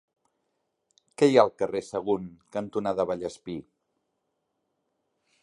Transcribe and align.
Què 1.21 1.29
hi 1.31 1.37
ha 1.39 1.43
al 1.47 1.53
carrer 1.63 1.81
Sagunt 1.89 2.25
cantonada 2.57 3.07
Vallespir? 3.13 3.61